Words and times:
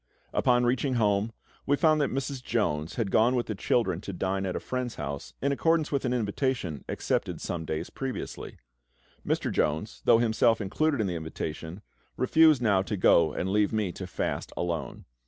Upon 0.33 0.65
reaching 0.65 0.95
home, 0.95 1.31
we 1.67 1.75
found 1.77 2.01
that 2.01 2.09
Mrs. 2.11 2.43
Jones 2.43 2.95
had 2.95 3.11
gone 3.11 3.35
with 3.35 3.45
the 3.45 3.53
children 3.53 4.01
to 4.01 4.11
dine 4.13 4.47
at 4.47 4.55
a 4.55 4.59
friend's 4.59 4.95
house, 4.95 5.35
in 5.43 5.51
accordance 5.51 5.91
with 5.91 6.05
an 6.05 6.11
invitation 6.11 6.83
accepted 6.89 7.39
some 7.39 7.65
days 7.65 7.91
previously. 7.91 8.57
Mr. 9.23 9.51
Jones, 9.51 10.01
though 10.05 10.17
himself 10.17 10.59
included 10.59 11.01
in 11.01 11.05
the 11.05 11.13
invitation, 11.15 11.83
refused 12.17 12.63
now 12.63 12.81
to 12.81 12.97
go 12.97 13.31
and 13.31 13.51
leave 13.51 13.71
me 13.71 13.91
to 13.91 14.07
fast 14.07 14.51
alone. 14.57 15.05